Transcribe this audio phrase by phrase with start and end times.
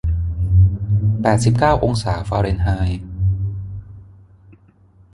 [1.21, 3.01] แปดสิบเก้าองศาฟาเรนไฮน์